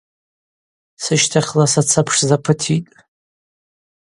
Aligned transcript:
Сыщтахьла 1.03 1.65
сацапшзапытитӏ. 1.73 2.85